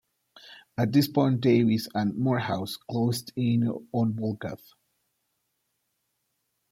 [0.79, 4.59] At this point Davis and Moorhouse closed in on Volkov.